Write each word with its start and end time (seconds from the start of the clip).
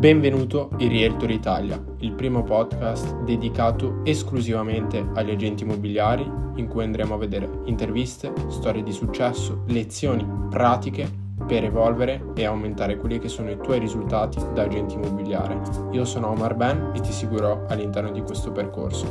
Benvenuto 0.00 0.70
in 0.78 0.88
Realtor 0.88 1.30
Italia, 1.30 1.78
il 1.98 2.12
primo 2.12 2.42
podcast 2.42 3.20
dedicato 3.24 4.00
esclusivamente 4.02 5.06
agli 5.12 5.30
agenti 5.30 5.62
immobiliari 5.62 6.22
in 6.54 6.68
cui 6.68 6.84
andremo 6.84 7.12
a 7.12 7.18
vedere 7.18 7.60
interviste, 7.66 8.32
storie 8.48 8.82
di 8.82 8.92
successo, 8.92 9.62
lezioni 9.66 10.26
pratiche 10.48 11.06
per 11.46 11.64
evolvere 11.64 12.32
e 12.34 12.46
aumentare 12.46 12.96
quelli 12.96 13.18
che 13.18 13.28
sono 13.28 13.50
i 13.50 13.58
tuoi 13.58 13.78
risultati 13.78 14.38
da 14.54 14.62
agente 14.62 14.94
immobiliare. 14.94 15.60
Io 15.90 16.06
sono 16.06 16.30
Omar 16.30 16.54
Ben 16.54 16.92
e 16.94 17.00
ti 17.00 17.12
seguirò 17.12 17.66
all'interno 17.68 18.10
di 18.10 18.22
questo 18.22 18.52
percorso. 18.52 19.04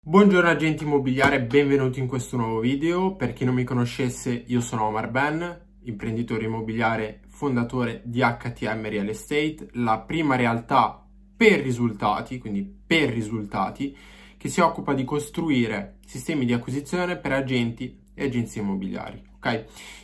Buongiorno 0.00 0.48
agenti 0.48 0.84
immobiliari, 0.84 1.40
benvenuti 1.40 1.98
in 1.98 2.06
questo 2.06 2.36
nuovo 2.36 2.60
video. 2.60 3.16
Per 3.16 3.32
chi 3.32 3.44
non 3.44 3.54
mi 3.54 3.64
conoscesse, 3.64 4.44
io 4.46 4.60
sono 4.60 4.84
Omar 4.84 5.10
Ben, 5.10 5.68
imprenditore 5.82 6.44
immobiliare, 6.44 7.20
fondatore 7.28 8.02
di 8.04 8.20
HTM 8.20 8.88
Real 8.88 9.08
Estate, 9.08 9.68
la 9.72 10.00
prima 10.00 10.36
realtà 10.36 11.04
per 11.36 11.60
risultati, 11.60 12.38
quindi 12.38 12.62
per 12.86 13.10
risultati, 13.10 13.96
che 14.36 14.48
si 14.48 14.60
occupa 14.60 14.94
di 14.94 15.04
costruire 15.04 15.98
sistemi 16.04 16.44
di 16.44 16.52
acquisizione 16.52 17.16
per 17.16 17.32
agenti 17.32 17.98
e 18.14 18.24
agenzie 18.24 18.62
immobiliari. 18.62 19.22
Ok? 19.36 19.46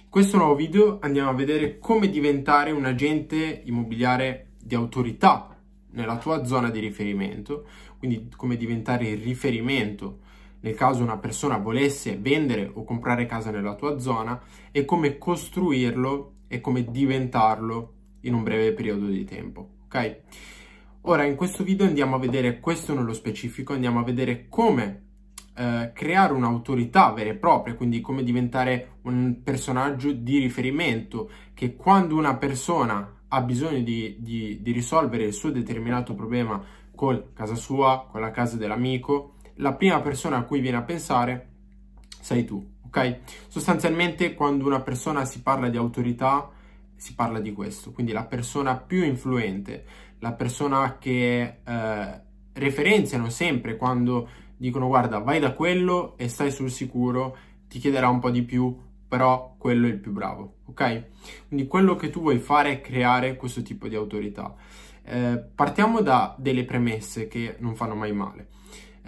In 0.04 0.10
questo 0.10 0.36
nuovo 0.36 0.54
video 0.54 0.98
andiamo 1.00 1.30
a 1.30 1.34
vedere 1.34 1.78
come 1.78 2.08
diventare 2.08 2.70
un 2.70 2.84
agente 2.84 3.62
immobiliare 3.64 4.52
di 4.62 4.74
autorità 4.74 5.56
nella 5.90 6.18
tua 6.18 6.44
zona 6.44 6.70
di 6.70 6.80
riferimento, 6.80 7.66
quindi 7.98 8.30
come 8.34 8.56
diventare 8.56 9.08
il 9.08 9.22
riferimento 9.22 10.20
nel 10.60 10.74
caso 10.74 11.02
una 11.02 11.18
persona 11.18 11.58
volesse 11.58 12.16
vendere 12.16 12.70
o 12.72 12.84
comprare 12.84 13.26
casa 13.26 13.50
nella 13.50 13.74
tua 13.74 13.98
zona 13.98 14.40
e 14.70 14.84
come 14.84 15.18
costruirlo 15.18 16.32
e 16.48 16.60
come 16.60 16.84
diventarlo 16.84 17.92
in 18.20 18.34
un 18.34 18.42
breve 18.42 18.72
periodo 18.72 19.06
di 19.06 19.24
tempo, 19.24 19.68
ok? 19.86 20.20
Ora 21.02 21.24
in 21.24 21.36
questo 21.36 21.62
video 21.62 21.86
andiamo 21.86 22.16
a 22.16 22.18
vedere 22.18 22.58
questo 22.58 22.92
nello 22.92 23.12
specifico, 23.12 23.72
andiamo 23.72 24.00
a 24.00 24.04
vedere 24.04 24.46
come 24.48 25.04
eh, 25.54 25.92
creare 25.94 26.32
un'autorità 26.32 27.12
vera 27.12 27.30
e 27.30 27.34
propria, 27.34 27.74
quindi 27.74 28.00
come 28.00 28.24
diventare 28.24 28.98
un 29.02 29.40
personaggio 29.42 30.10
di 30.10 30.38
riferimento 30.38 31.30
che 31.54 31.76
quando 31.76 32.16
una 32.16 32.36
persona 32.36 33.20
ha 33.28 33.40
bisogno 33.40 33.80
di, 33.82 34.16
di, 34.18 34.60
di 34.60 34.72
risolvere 34.72 35.24
il 35.24 35.32
suo 35.32 35.50
determinato 35.50 36.14
problema 36.14 36.62
con 36.94 37.26
casa 37.34 37.54
sua, 37.54 38.08
con 38.10 38.20
la 38.20 38.30
casa 38.30 38.56
dell'amico, 38.56 39.35
la 39.56 39.74
prima 39.74 40.00
persona 40.00 40.38
a 40.38 40.42
cui 40.42 40.60
viene 40.60 40.78
a 40.78 40.82
pensare 40.82 41.48
sei 42.20 42.44
tu, 42.44 42.64
ok? 42.86 43.18
Sostanzialmente 43.48 44.34
quando 44.34 44.66
una 44.66 44.80
persona 44.80 45.24
si 45.24 45.42
parla 45.42 45.68
di 45.68 45.76
autorità 45.76 46.50
si 46.96 47.14
parla 47.14 47.40
di 47.40 47.52
questo, 47.52 47.92
quindi 47.92 48.12
la 48.12 48.24
persona 48.24 48.76
più 48.76 49.04
influente, 49.04 49.84
la 50.20 50.32
persona 50.32 50.96
che 50.98 51.58
eh, 51.62 52.20
referenziano 52.54 53.28
sempre 53.28 53.76
quando 53.76 54.28
dicono 54.56 54.86
guarda 54.86 55.18
vai 55.18 55.38
da 55.38 55.52
quello 55.52 56.16
e 56.16 56.28
stai 56.28 56.50
sul 56.50 56.70
sicuro, 56.70 57.36
ti 57.68 57.78
chiederà 57.78 58.08
un 58.08 58.18
po' 58.18 58.30
di 58.30 58.42
più, 58.42 58.74
però 59.06 59.54
quello 59.58 59.86
è 59.86 59.90
il 59.90 59.98
più 59.98 60.12
bravo, 60.12 60.56
ok? 60.66 61.04
Quindi 61.48 61.66
quello 61.66 61.96
che 61.96 62.10
tu 62.10 62.20
vuoi 62.20 62.38
fare 62.38 62.72
è 62.72 62.80
creare 62.80 63.36
questo 63.36 63.62
tipo 63.62 63.88
di 63.88 63.94
autorità. 63.94 64.54
Eh, 65.02 65.38
partiamo 65.54 66.00
da 66.00 66.34
delle 66.38 66.64
premesse 66.64 67.28
che 67.28 67.56
non 67.58 67.76
fanno 67.76 67.94
mai 67.94 68.12
male. 68.12 68.48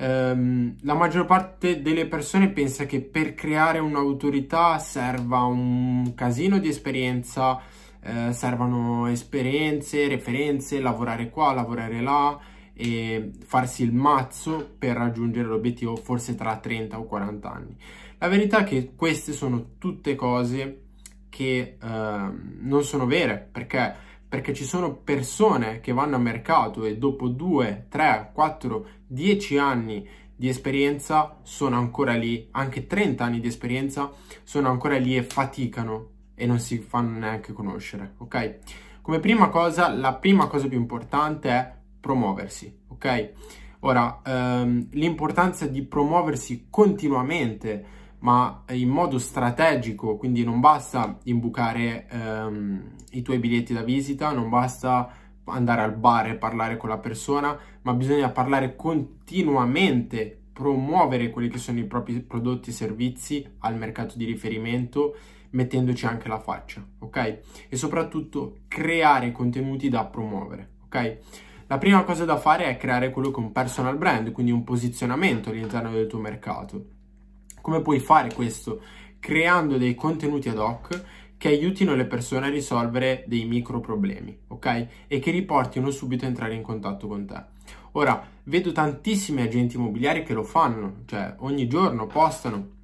Eh, 0.00 0.74
la 0.82 0.94
maggior 0.94 1.24
parte 1.24 1.82
delle 1.82 2.06
persone 2.06 2.50
pensa 2.50 2.86
che 2.86 3.00
per 3.00 3.34
creare 3.34 3.80
un'autorità 3.80 4.78
serva 4.78 5.40
un 5.40 6.12
casino 6.14 6.58
di 6.58 6.68
esperienza, 6.68 7.60
eh, 8.00 8.32
servano 8.32 9.08
esperienze, 9.08 10.06
referenze, 10.06 10.78
lavorare 10.80 11.30
qua, 11.30 11.52
lavorare 11.52 12.00
là 12.00 12.38
e 12.72 13.32
farsi 13.44 13.82
il 13.82 13.92
mazzo 13.92 14.72
per 14.78 14.96
raggiungere 14.96 15.48
l'obiettivo 15.48 15.96
forse 15.96 16.36
tra 16.36 16.56
30 16.58 16.96
o 16.96 17.04
40 17.04 17.52
anni. 17.52 17.76
La 18.18 18.28
verità 18.28 18.58
è 18.60 18.64
che 18.64 18.92
queste 18.94 19.32
sono 19.32 19.70
tutte 19.78 20.14
cose 20.14 20.82
che 21.28 21.76
eh, 21.80 22.30
non 22.60 22.84
sono 22.84 23.06
vere 23.06 23.48
perché 23.50 24.06
perché 24.28 24.52
ci 24.52 24.64
sono 24.64 24.94
persone 24.94 25.80
che 25.80 25.92
vanno 25.92 26.16
a 26.16 26.20
mercato 26.20 26.84
e 26.84 26.98
dopo 26.98 27.28
2, 27.28 27.86
3, 27.88 28.30
4, 28.32 28.86
10 29.06 29.58
anni 29.58 30.08
di 30.36 30.48
esperienza 30.48 31.38
sono 31.42 31.78
ancora 31.78 32.14
lì, 32.14 32.48
anche 32.52 32.86
30 32.86 33.24
anni 33.24 33.40
di 33.40 33.48
esperienza 33.48 34.12
sono 34.44 34.68
ancora 34.68 34.98
lì 34.98 35.16
e 35.16 35.22
faticano 35.22 36.10
e 36.34 36.46
non 36.46 36.60
si 36.60 36.78
fanno 36.78 37.18
neanche 37.18 37.52
conoscere, 37.52 38.14
ok? 38.18 38.58
Come 39.02 39.18
prima 39.18 39.48
cosa, 39.48 39.88
la 39.88 40.14
prima 40.14 40.46
cosa 40.46 40.68
più 40.68 40.78
importante 40.78 41.48
è 41.48 41.74
promuoversi, 41.98 42.80
ok? 42.88 43.32
Ora, 43.80 44.20
ehm, 44.24 44.88
l'importanza 44.92 45.66
di 45.66 45.82
promuoversi 45.82 46.66
continuamente 46.68 47.96
ma 48.20 48.64
in 48.70 48.88
modo 48.88 49.18
strategico, 49.18 50.16
quindi 50.16 50.44
non 50.44 50.60
basta 50.60 51.18
imbucare 51.24 52.06
ehm, 52.10 52.90
i 53.12 53.22
tuoi 53.22 53.38
biglietti 53.38 53.72
da 53.72 53.82
visita, 53.82 54.32
non 54.32 54.48
basta 54.48 55.10
andare 55.44 55.82
al 55.82 55.96
bar 55.96 56.28
e 56.28 56.36
parlare 56.36 56.76
con 56.76 56.88
la 56.88 56.98
persona, 56.98 57.56
ma 57.82 57.94
bisogna 57.94 58.30
parlare 58.30 58.76
continuamente, 58.76 60.36
promuovere 60.52 61.30
quelli 61.30 61.48
che 61.48 61.58
sono 61.58 61.78
i 61.78 61.84
propri 61.84 62.20
prodotti 62.20 62.70
e 62.70 62.72
servizi 62.72 63.48
al 63.60 63.76
mercato 63.76 64.16
di 64.18 64.24
riferimento, 64.24 65.16
mettendoci 65.50 66.04
anche 66.04 66.28
la 66.28 66.40
faccia, 66.40 66.84
ok? 66.98 67.38
E 67.68 67.76
soprattutto 67.76 68.58
creare 68.66 69.30
contenuti 69.32 69.88
da 69.88 70.04
promuovere, 70.04 70.70
ok? 70.86 71.18
La 71.68 71.78
prima 71.78 72.02
cosa 72.02 72.24
da 72.24 72.36
fare 72.36 72.64
è 72.64 72.76
creare 72.76 73.10
quello 73.10 73.30
che 73.30 73.40
è 73.40 73.44
un 73.44 73.52
personal 73.52 73.96
brand, 73.96 74.32
quindi 74.32 74.50
un 74.50 74.64
posizionamento 74.64 75.50
all'interno 75.50 75.92
del 75.92 76.06
tuo 76.06 76.18
mercato 76.18 76.96
come 77.60 77.82
puoi 77.82 78.00
fare 78.00 78.32
questo? 78.32 78.80
Creando 79.18 79.76
dei 79.76 79.94
contenuti 79.94 80.48
ad 80.48 80.58
hoc 80.58 81.04
che 81.38 81.48
aiutino 81.48 81.94
le 81.94 82.04
persone 82.04 82.46
a 82.46 82.50
risolvere 82.50 83.24
dei 83.28 83.44
micro 83.46 83.78
problemi, 83.78 84.36
ok? 84.48 84.86
E 85.06 85.18
che 85.20 85.30
riportino 85.30 85.90
subito 85.90 86.24
a 86.24 86.28
entrare 86.28 86.54
in 86.54 86.62
contatto 86.62 87.06
con 87.06 87.24
te. 87.24 87.42
Ora, 87.92 88.26
vedo 88.44 88.72
tantissimi 88.72 89.42
agenti 89.42 89.76
immobiliari 89.76 90.24
che 90.24 90.34
lo 90.34 90.42
fanno, 90.42 91.02
cioè 91.06 91.36
ogni 91.38 91.68
giorno 91.68 92.06
postano 92.06 92.76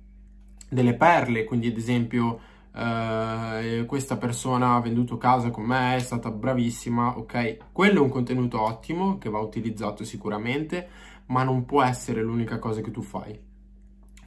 delle 0.68 0.94
perle, 0.94 1.44
quindi 1.44 1.66
ad 1.66 1.76
esempio 1.76 2.40
eh, 2.72 3.84
questa 3.86 4.16
persona 4.16 4.74
ha 4.76 4.80
venduto 4.80 5.18
casa 5.18 5.50
con 5.50 5.64
me, 5.64 5.96
è 5.96 5.98
stata 5.98 6.30
bravissima, 6.30 7.18
ok? 7.18 7.56
Quello 7.72 7.98
è 7.98 8.02
un 8.02 8.08
contenuto 8.08 8.60
ottimo 8.62 9.18
che 9.18 9.30
va 9.30 9.40
utilizzato 9.40 10.04
sicuramente, 10.04 10.88
ma 11.26 11.42
non 11.42 11.64
può 11.64 11.82
essere 11.82 12.22
l'unica 12.22 12.60
cosa 12.60 12.80
che 12.80 12.92
tu 12.92 13.02
fai 13.02 13.52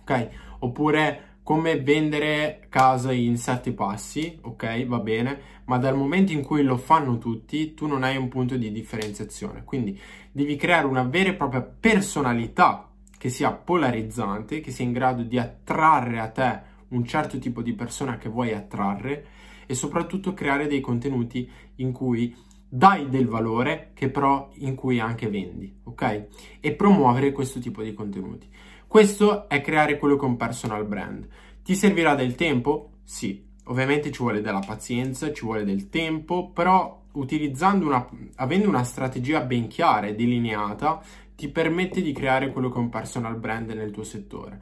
ok? 0.07 0.29
Oppure 0.59 1.23
come 1.43 1.79
vendere 1.79 2.65
casa 2.69 3.11
in 3.11 3.37
sette 3.37 3.71
passi, 3.71 4.37
ok? 4.41 4.85
Va 4.85 4.99
bene, 4.99 5.39
ma 5.65 5.77
dal 5.77 5.95
momento 5.95 6.31
in 6.31 6.43
cui 6.43 6.63
lo 6.63 6.77
fanno 6.77 7.17
tutti, 7.17 7.73
tu 7.73 7.87
non 7.87 8.03
hai 8.03 8.17
un 8.17 8.27
punto 8.27 8.57
di 8.57 8.71
differenziazione. 8.71 9.63
Quindi 9.63 9.99
devi 10.31 10.55
creare 10.55 10.87
una 10.87 11.03
vera 11.03 11.29
e 11.29 11.35
propria 11.35 11.61
personalità 11.61 12.89
che 13.17 13.29
sia 13.29 13.51
polarizzante, 13.51 14.59
che 14.59 14.71
sia 14.71 14.85
in 14.85 14.91
grado 14.91 15.23
di 15.23 15.39
attrarre 15.39 16.19
a 16.19 16.29
te 16.29 16.61
un 16.89 17.05
certo 17.05 17.37
tipo 17.39 17.61
di 17.61 17.73
persona 17.73 18.17
che 18.17 18.29
vuoi 18.29 18.53
attrarre 18.53 19.25
e 19.65 19.73
soprattutto 19.73 20.33
creare 20.33 20.67
dei 20.67 20.79
contenuti 20.79 21.49
in 21.75 21.91
cui 21.91 22.35
dai 22.69 23.09
del 23.09 23.27
valore 23.27 23.91
che 23.93 24.09
però 24.09 24.49
in 24.55 24.75
cui 24.75 24.99
anche 24.99 25.29
vendi, 25.29 25.73
ok? 25.83 26.27
E 26.59 26.73
promuovere 26.73 27.31
questo 27.31 27.59
tipo 27.59 27.81
di 27.81 27.93
contenuti. 27.93 28.47
Questo 28.87 29.47
è 29.47 29.61
creare 29.61 29.97
quello 29.97 30.15
che 30.15 30.25
è 30.25 30.29
un 30.29 30.37
personal 30.37 30.85
brand. 30.85 31.27
Ti 31.63 31.75
servirà 31.75 32.15
del 32.15 32.35
tempo? 32.35 32.91
Sì. 33.03 33.45
Ovviamente 33.65 34.11
ci 34.11 34.21
vuole 34.21 34.41
della 34.41 34.63
pazienza, 34.65 35.33
ci 35.33 35.43
vuole 35.43 35.65
del 35.65 35.89
tempo, 35.89 36.51
però 36.51 37.03
utilizzando 37.13 37.85
una, 37.85 38.07
avendo 38.35 38.69
una 38.69 38.83
strategia 38.83 39.41
ben 39.41 39.67
chiara 39.67 40.07
e 40.07 40.15
delineata, 40.15 41.01
ti 41.35 41.49
permette 41.49 42.01
di 42.01 42.13
creare 42.13 42.51
quello 42.51 42.69
che 42.69 42.77
è 42.77 42.81
un 42.81 42.89
personal 42.89 43.35
brand 43.35 43.69
nel 43.71 43.91
tuo 43.91 44.03
settore. 44.03 44.61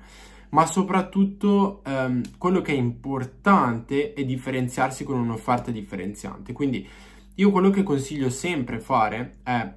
Ma 0.50 0.66
soprattutto 0.66 1.82
ehm, 1.86 2.38
quello 2.38 2.62
che 2.62 2.72
è 2.72 2.76
importante 2.76 4.14
è 4.14 4.24
differenziarsi 4.24 5.04
con 5.04 5.20
un'offerta 5.20 5.70
differenziante. 5.70 6.54
Quindi 6.54 6.88
io 7.36 7.52
quello 7.52 7.70
che 7.70 7.84
consiglio 7.84 8.30
sempre 8.30 8.80
fare 8.80 9.40
è 9.44 9.74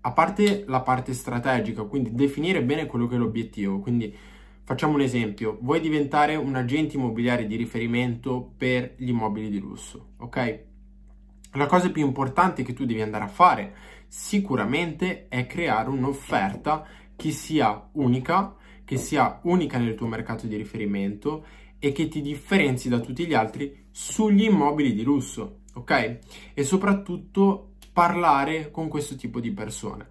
a 0.00 0.12
parte 0.12 0.64
la 0.66 0.80
parte 0.80 1.12
strategica, 1.12 1.82
quindi 1.84 2.14
definire 2.14 2.62
bene 2.62 2.86
quello 2.86 3.06
che 3.06 3.16
è 3.16 3.18
l'obiettivo, 3.18 3.78
quindi 3.78 4.14
facciamo 4.64 4.94
un 4.94 5.00
esempio, 5.00 5.58
vuoi 5.60 5.80
diventare 5.80 6.34
un 6.36 6.54
agente 6.54 6.96
immobiliare 6.96 7.46
di 7.46 7.56
riferimento 7.56 8.52
per 8.56 8.94
gli 8.96 9.08
immobili 9.08 9.48
di 9.48 9.58
lusso, 9.58 10.12
ok? 10.18 10.64
La 11.52 11.66
cosa 11.66 11.90
più 11.90 12.04
importante 12.04 12.62
che 12.62 12.74
tu 12.74 12.84
devi 12.84 13.00
andare 13.00 13.24
a 13.24 13.28
fare 13.28 13.74
sicuramente 14.08 15.28
è 15.28 15.46
creare 15.46 15.88
un'offerta 15.88 16.86
che 17.14 17.30
sia 17.30 17.88
unica, 17.92 18.54
che 18.84 18.96
sia 18.96 19.40
unica 19.44 19.78
nel 19.78 19.94
tuo 19.94 20.06
mercato 20.06 20.46
di 20.46 20.56
riferimento 20.56 21.44
e 21.78 21.92
che 21.92 22.08
ti 22.08 22.20
differenzi 22.20 22.88
da 22.88 23.00
tutti 23.00 23.26
gli 23.26 23.34
altri 23.34 23.86
sugli 23.90 24.44
immobili 24.44 24.94
di 24.94 25.02
lusso 25.02 25.60
ok? 25.78 26.18
E 26.54 26.64
soprattutto 26.64 27.72
parlare 27.92 28.70
con 28.70 28.88
questo 28.88 29.16
tipo 29.16 29.40
di 29.40 29.50
persone. 29.50 30.06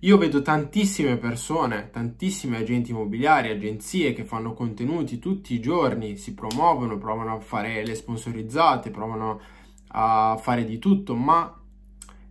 Io 0.00 0.18
vedo 0.18 0.42
tantissime 0.42 1.16
persone, 1.16 1.90
tantissimi 1.90 2.56
agenti 2.56 2.90
immobiliari, 2.90 3.50
agenzie 3.50 4.12
che 4.12 4.24
fanno 4.24 4.52
contenuti 4.52 5.20
tutti 5.20 5.54
i 5.54 5.60
giorni, 5.60 6.16
si 6.16 6.34
promuovono, 6.34 6.98
provano 6.98 7.36
a 7.36 7.40
fare 7.40 7.86
le 7.86 7.94
sponsorizzate, 7.94 8.90
provano 8.90 9.40
a 9.88 10.36
fare 10.40 10.64
di 10.64 10.78
tutto, 10.78 11.14
ma 11.14 11.56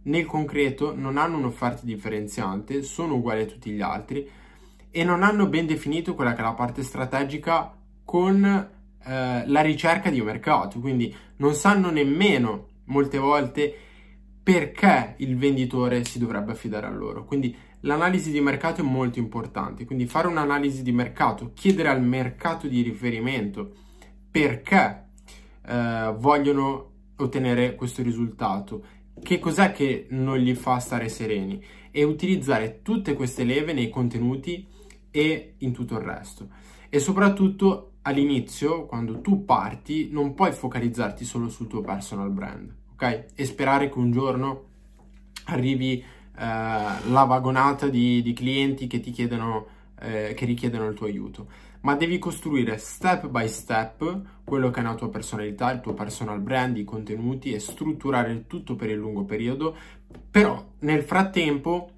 nel 0.04 0.26
concreto 0.26 0.94
non 0.94 1.18
hanno 1.18 1.38
un'offerta 1.38 1.86
differenziante, 1.86 2.84
sono 2.84 3.16
uguali 3.16 3.44
a 3.44 3.46
tutti 3.46 3.72
gli 3.72 3.82
altri 3.82 4.30
e 4.92 5.04
non 5.06 5.24
hanno 5.24 5.48
ben 5.48 5.66
definito 5.66 6.14
quella 6.14 6.34
che 6.34 6.42
è 6.42 6.44
la 6.44 6.54
parte 6.54 6.84
strategica 6.84 7.74
con 8.04 8.44
eh, 8.44 9.48
la 9.48 9.62
ricerca 9.62 10.10
di 10.10 10.22
mercato, 10.22 10.80
quindi 10.80 11.16
non 11.38 11.54
sanno 11.54 11.90
nemmeno 11.90 12.68
molte 12.92 13.18
volte 13.18 13.76
perché 14.44 15.16
il 15.18 15.38
venditore 15.38 16.04
si 16.04 16.20
dovrebbe 16.20 16.52
affidare 16.52 16.88
a 16.88 16.92
loro. 16.92 17.26
Quindi 17.26 17.56
l'analisi 17.82 18.32
di 18.32 18.42
mercato 18.42 18.82
è 18.82 18.84
molto 18.84 19.20
importante, 19.20 19.86
quindi 19.86 20.06
fare 20.06 20.28
un'analisi 20.28 20.84
di 20.84 20.92
mercato, 20.92 21.52
chiedere 21.54 21.90
al 21.90 22.04
mercato 22.04 22.68
di 22.68 22.82
riferimento 22.82 23.72
perché 24.30 25.10
eh, 25.66 26.14
vogliono 26.18 26.90
ottenere 27.18 27.76
questo 27.76 28.02
risultato, 28.02 28.84
che 29.22 29.40
cos'è 29.40 29.72
che 29.72 30.08
non 30.10 30.38
gli 30.38 30.56
fa 30.56 30.80
stare 30.80 31.08
sereni 31.08 31.64
e 31.92 32.04
utilizzare 32.04 32.82
tutte 32.82 33.14
queste 33.14 33.44
leve 33.44 33.74
nei 33.74 33.90
contenuti 33.90 34.68
e 35.12 35.56
in 35.60 35.72
tutto 35.72 35.96
il 35.96 36.02
resto. 36.02 36.50
E 36.90 37.00
soprattutto 37.00 37.92
all'inizio, 38.04 38.86
quando 38.86 39.22
tu 39.22 39.46
parti, 39.46 40.10
non 40.12 40.34
puoi 40.34 40.52
focalizzarti 40.52 41.24
solo 41.24 41.50
sul 41.50 41.68
tuo 41.68 41.82
personal 41.82 42.32
brand 42.32 42.80
ok? 43.02 43.26
E 43.34 43.46
sperare 43.46 43.90
che 43.90 43.98
un 43.98 44.12
giorno 44.12 44.66
arrivi 45.46 45.98
eh, 45.98 46.04
la 46.36 47.24
vagonata 47.28 47.88
di, 47.88 48.22
di, 48.22 48.34
clienti 48.34 48.86
che 48.86 49.00
ti 49.00 49.10
chiedono, 49.10 49.66
eh, 50.00 50.34
che 50.36 50.46
richiedono 50.46 50.88
il 50.88 50.94
tuo 50.94 51.08
aiuto. 51.08 51.70
Ma 51.82 51.96
devi 51.96 52.20
costruire 52.20 52.78
step 52.78 53.28
by 53.28 53.48
step 53.48 54.22
quello 54.44 54.70
che 54.70 54.82
è 54.82 54.84
la 54.84 54.94
tua 54.94 55.10
personalità, 55.10 55.72
il 55.72 55.82
tuo 55.82 55.96
personal 55.96 56.40
brand, 56.40 56.78
i 56.78 56.84
contenuti 56.84 57.54
e 57.54 57.60
strutturare 57.60 58.32
il 58.32 58.46
tutto 58.46 58.76
per 58.76 58.92
il 58.92 58.98
lungo 58.98 59.24
periodo. 59.24 59.76
Però 60.30 60.64
nel 60.80 61.02
frattempo 61.02 61.90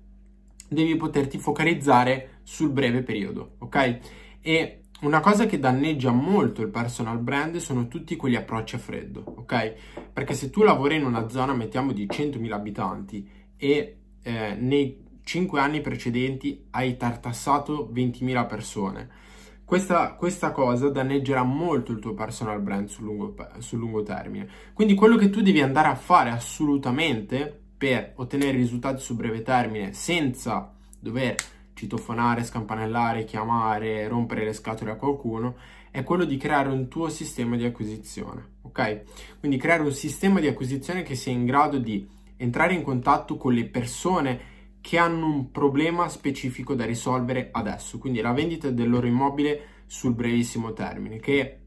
devi 0.70 0.96
poterti 0.96 1.38
focalizzare 1.38 2.40
sul 2.44 2.70
breve 2.70 3.04
periodo, 3.04 3.56
ok? 3.60 4.00
E 4.40 4.83
una 5.04 5.20
cosa 5.20 5.46
che 5.46 5.60
danneggia 5.60 6.12
molto 6.12 6.62
il 6.62 6.70
personal 6.70 7.20
brand 7.20 7.58
sono 7.58 7.88
tutti 7.88 8.16
quegli 8.16 8.36
approcci 8.36 8.76
a 8.76 8.80
freddo, 8.80 9.24
ok? 9.38 9.74
Perché 10.14 10.34
se 10.34 10.50
tu 10.50 10.64
lavori 10.64 10.96
in 10.96 11.06
una 11.06 11.30
zona, 11.30 11.54
mettiamo 11.54 11.92
di 11.92 12.06
100.000 12.06 12.52
abitanti 12.52 13.30
e 13.58 13.98
eh, 14.22 14.56
nei 14.58 15.02
5 15.24 15.60
anni 15.60 15.82
precedenti 15.82 16.68
hai 16.72 16.96
tartassato 16.98 17.92
20.000 17.94 18.48
persone, 18.48 19.10
questa, 19.66 20.14
questa, 20.14 20.52
cosa 20.52 20.90
danneggerà 20.90 21.44
molto 21.44 21.92
il 21.92 22.00
tuo 22.00 22.14
personal 22.14 22.62
brand 22.62 22.88
sul 22.88 23.06
lungo, 23.06 23.36
sul 23.60 23.80
lungo 23.80 24.04
termine. 24.04 24.48
Quindi 24.74 24.94
quello 24.94 25.16
che 25.16 25.30
tu 25.30 25.42
devi 25.42 25.62
andare 25.62 25.88
a 25.88 25.96
fare 25.96 26.30
assolutamente 26.30 27.62
per 27.78 28.14
ottenere 28.16 28.56
risultati 28.56 29.02
su 29.02 29.16
breve 29.16 29.42
termine 29.42 29.94
senza 29.94 30.74
dover 31.00 31.36
citofonare, 31.74 32.44
scampanellare, 32.44 33.24
chiamare, 33.24 34.08
rompere 34.08 34.46
le 34.46 34.54
scatole 34.54 34.92
a 34.92 34.96
qualcuno, 34.96 35.56
è 35.92 36.04
quello 36.04 36.26
di 36.26 36.38
creare 36.38 36.70
un 36.70 36.88
tuo 36.88 37.10
sistema 37.10 37.56
di 37.56 37.66
acquisizione, 37.66 38.56
ok? 38.62 39.04
Quindi 39.40 39.58
creare 39.58 39.84
un 39.84 39.92
sistema 39.92 40.40
di 40.40 40.48
acquisizione 40.48 41.04
che 41.04 41.16
sia 41.16 41.32
in 41.32 41.46
grado 41.46 41.78
di 41.78 42.08
entrare 42.38 42.74
in 42.74 42.82
contatto 42.82 43.38
con 43.38 43.54
le 43.54 43.66
persone 43.66 44.52
che 44.82 44.98
hanno 44.98 45.28
un 45.28 45.52
problema 45.52 46.10
specifico 46.10 46.74
da 46.74 46.86
risolvere 46.86 47.50
adesso, 47.52 48.00
quindi 48.00 48.22
la 48.22 48.34
vendita 48.34 48.70
del 48.70 48.90
loro 48.90 49.08
immobile 49.08 49.84
sul 49.86 50.14
brevissimo 50.14 50.74
termine, 50.74 51.20
che 51.20 51.60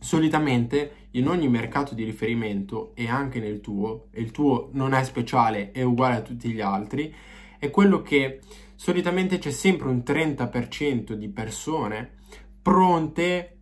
solitamente 0.00 1.08
in 1.12 1.28
ogni 1.28 1.48
mercato 1.48 1.94
di 1.94 2.04
riferimento 2.04 2.92
e 2.94 3.08
anche 3.08 3.40
nel 3.40 3.60
tuo, 3.60 4.06
e 4.12 4.20
il 4.20 4.30
tuo 4.30 4.70
non 4.72 4.94
è 4.94 5.02
speciale, 5.02 5.72
è 5.72 5.82
uguale 5.82 6.16
a 6.16 6.22
tutti 6.22 6.50
gli 6.50 6.60
altri, 6.60 7.12
è 7.58 7.70
quello 7.70 8.02
che 8.02 8.40
solitamente 8.78 9.38
c'è 9.38 9.50
sempre 9.50 9.88
un 9.88 10.04
30% 10.06 11.14
di 11.14 11.28
persone 11.28 12.12
pronte 12.62 13.56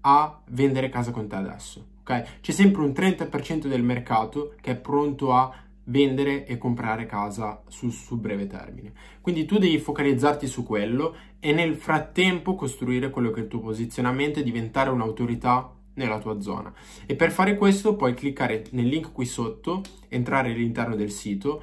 a 0.00 0.42
vendere 0.48 0.88
casa 0.88 1.10
con 1.10 1.28
te 1.28 1.36
adesso. 1.36 1.88
Ok? 2.00 2.40
C'è 2.40 2.52
sempre 2.52 2.80
un 2.80 2.90
30% 2.90 3.66
del 3.66 3.82
mercato 3.82 4.54
che 4.62 4.70
è 4.70 4.76
pronto 4.76 5.34
a 5.34 5.54
vendere 5.84 6.46
e 6.46 6.56
comprare 6.56 7.04
casa 7.04 7.62
su, 7.68 7.90
su, 7.90 8.18
breve 8.18 8.46
termine. 8.46 8.94
Quindi 9.20 9.44
tu 9.44 9.58
devi 9.58 9.78
focalizzarti 9.78 10.46
su 10.46 10.64
quello 10.64 11.16
e 11.38 11.52
nel 11.52 11.76
frattempo 11.76 12.54
costruire 12.54 13.10
quello 13.10 13.30
che 13.30 13.40
è 13.40 13.42
il 13.42 13.48
tuo 13.48 13.60
posizionamento 13.60 14.38
e 14.38 14.42
diventare 14.42 14.88
un'autorità 14.88 15.70
nella 15.94 16.18
tua 16.18 16.40
zona. 16.40 16.72
E 17.04 17.14
per 17.14 17.30
fare 17.30 17.58
questo 17.58 17.94
puoi 17.94 18.14
cliccare 18.14 18.64
nel 18.70 18.86
link 18.86 19.12
qui 19.12 19.26
sotto, 19.26 19.82
entrare 20.08 20.50
all'interno 20.50 20.96
del 20.96 21.10
sito 21.10 21.62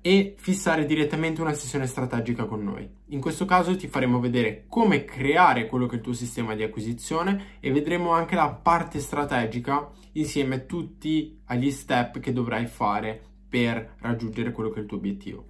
e 0.00 0.34
fissare 0.38 0.86
direttamente 0.86 1.40
una 1.40 1.52
sessione 1.52 1.86
strategica 1.86 2.44
con 2.44 2.62
noi. 2.62 2.88
In 3.06 3.20
questo 3.20 3.44
caso 3.44 3.76
ti 3.76 3.88
faremo 3.88 4.20
vedere 4.20 4.64
come 4.68 5.04
creare 5.04 5.66
quello 5.66 5.86
che 5.86 5.94
è 5.94 5.98
il 5.98 6.04
tuo 6.04 6.12
sistema 6.12 6.54
di 6.54 6.62
acquisizione 6.62 7.56
e 7.60 7.72
vedremo 7.72 8.10
anche 8.10 8.34
la 8.34 8.48
parte 8.50 9.00
strategica 9.00 9.88
insieme 10.12 10.56
a 10.56 10.60
tutti 10.60 11.40
agli 11.46 11.70
step 11.70 12.20
che 12.20 12.32
dovrai 12.32 12.66
fare 12.66 13.20
per 13.48 13.94
raggiungere 14.00 14.52
quello 14.52 14.70
che 14.70 14.78
è 14.78 14.82
il 14.82 14.86
tuo 14.86 14.98
obiettivo. 14.98 15.46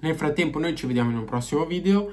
Nel 0.00 0.16
frattempo 0.16 0.58
noi 0.58 0.74
ci 0.74 0.86
vediamo 0.86 1.10
in 1.10 1.18
un 1.18 1.24
prossimo 1.24 1.64
video. 1.64 2.12